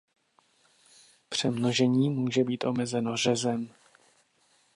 [1.29, 3.73] Přemnožení může být omezeno řezem.